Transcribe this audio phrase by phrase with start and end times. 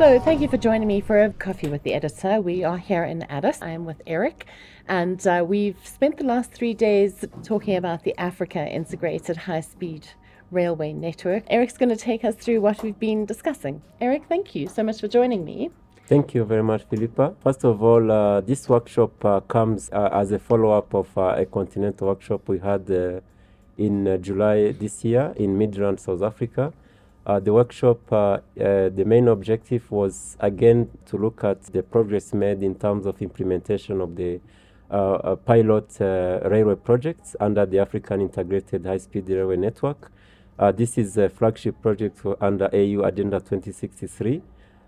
[0.00, 2.40] So, thank you for joining me for a coffee with the editor.
[2.40, 3.60] We are here in Addis.
[3.60, 4.46] I am with Eric,
[4.88, 10.08] and uh, we've spent the last three days talking about the Africa Integrated High Speed
[10.50, 11.44] Railway Network.
[11.48, 13.82] Eric's going to take us through what we've been discussing.
[14.00, 15.68] Eric, thank you so much for joining me.
[16.06, 17.34] Thank you very much, Philippa.
[17.42, 21.34] First of all, uh, this workshop uh, comes uh, as a follow up of uh,
[21.36, 23.20] a continental workshop we had uh,
[23.76, 26.72] in July this year in Midrand, South Africa.
[27.26, 28.40] Uh, the workshop, uh, uh,
[28.88, 34.00] the main objective was again to look at the progress made in terms of implementation
[34.00, 34.40] of the
[35.44, 40.10] pilot railway projects under the African Integrated High Speed Railway Network.
[40.74, 44.42] this is a flagship project under AU Agenda 2063.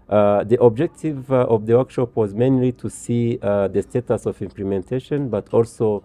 [0.09, 4.43] Uh, the objective uh, of the workshop was mainly to see uh, the status of
[4.43, 6.05] implementation, but also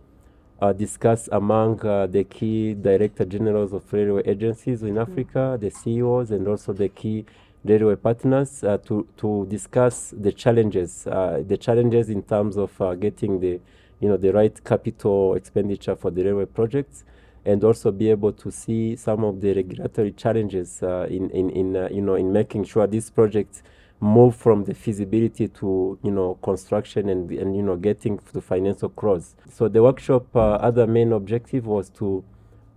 [0.61, 6.31] uh, discuss among uh, the key director generals of railway agencies in Africa, the CEOs,
[6.31, 7.25] and also the key
[7.63, 13.59] railway partners to, to discuss the challenges, the challenges in terms of getting the,
[13.99, 17.03] you know, the right capital expenditure for the railway projects
[17.47, 21.75] and also be able to see some of the regulatory challenges uh, in, in, in
[21.77, 23.63] uh, you know, in making sure these projects
[23.99, 28.89] move from the feasibility to you know construction and and you know getting to financial
[28.89, 29.35] close.
[29.49, 32.23] So the workshop uh, other main objective was to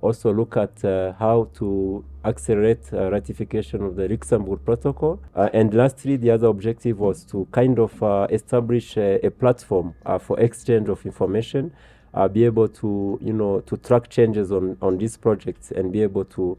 [0.00, 5.20] also look at uh, how to accelerate uh, ratification of the Luxembourg Protocol.
[5.34, 9.94] Uh, and lastly, the other objective was to kind of uh, establish a, a platform
[10.06, 11.70] uh, for exchange of information,
[12.32, 16.24] be able to, you know, to track changes on, on these projects and be able
[16.24, 16.56] to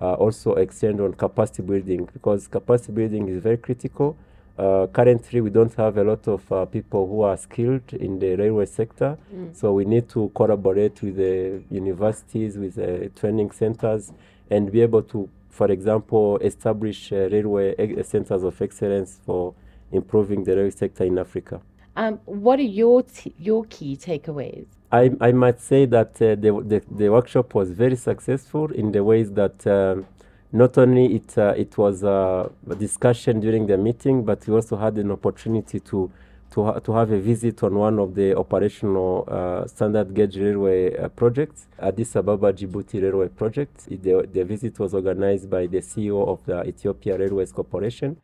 [0.00, 4.16] uh, also extend on capacity building because capacity building is very critical.
[4.56, 8.36] Uh, currently, we don't have a lot of uh, people who are skilled in the
[8.36, 9.54] railway sector, mm.
[9.56, 14.12] so we need to collaborate with the universities, with the training centers,
[14.50, 19.54] and be able to, for example, establish uh, railway centers of excellence for
[19.90, 21.60] improving the railway sector in Africa.
[21.96, 24.66] Um, what are your t- your key takeaways?
[24.90, 29.02] I, I might say that uh, the, the, the, workshop was very successful in the
[29.02, 30.06] ways that um,
[30.52, 34.96] not only it, uh, it was a discussion during the meeting, but we also had
[34.98, 36.12] an opportunity to,
[36.52, 40.96] to, ha- to have a visit on one of the operational uh, standard gauge railway
[40.96, 43.86] uh, projects, Addis Ababa Djibouti Railway Project.
[43.88, 48.16] The, the visit was organized by the CEO of the Ethiopia Railways Corporation.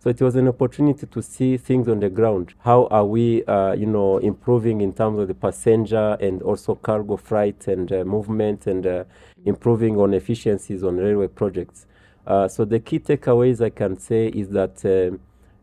[0.00, 2.54] So it was an opportunity to see things on the ground.
[2.60, 7.16] How are we, uh, you know, improving in terms of the passenger and also cargo
[7.16, 9.04] freight and uh, movement and uh,
[9.44, 11.86] improving on efficiencies on railway projects.
[12.28, 15.16] Uh, so the key takeaways I can say is that uh,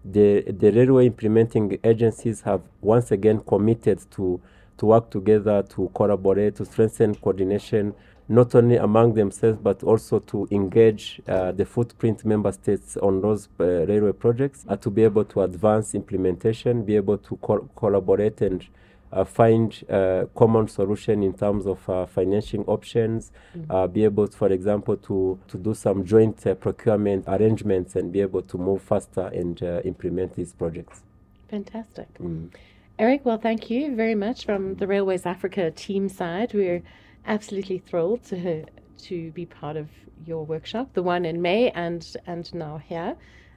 [0.03, 4.41] the the railway implementing agencies have once again committed to
[4.77, 7.93] to work together, to collaborate, to strengthen coordination
[8.27, 13.47] not only among themselves but also to engage uh, the footprint member states on those
[13.59, 18.41] uh, railway projects uh, to be able to advance implementation, be able to co- collaborate
[18.41, 18.65] and
[19.13, 23.93] uh, find uh, common solution in terms of uh, financing options, mm-hmm.
[23.93, 28.41] be able, to, for example, to, to do some joint procurement arrangements and be able
[28.41, 31.03] to move faster and implement these projects.
[31.49, 32.07] Fantastic.
[32.15, 32.49] Mm.
[32.97, 36.53] Eric, well, thank you very much from the Railways Africa team side.
[36.53, 36.81] We're
[37.25, 38.65] absolutely thrilled to
[38.97, 39.89] to be part of
[40.25, 43.15] your workshop, the one in May and and now here.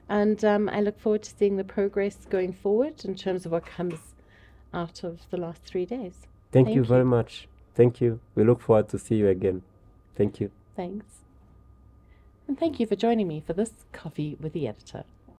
[0.09, 3.65] And um, I look forward to seeing the progress going forward in terms of what
[3.65, 3.99] comes
[4.73, 6.27] out of the last three days.
[6.51, 7.47] Thank, Thank you, you very much.
[7.75, 8.19] Thank you.
[8.33, 9.61] We look forward to see you again.
[10.15, 10.49] Thank you.
[10.75, 11.05] Thanks.
[12.47, 15.03] And thank you for joining me for this coffee with the editor.